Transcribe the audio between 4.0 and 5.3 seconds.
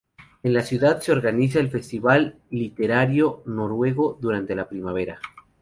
durante la primavera.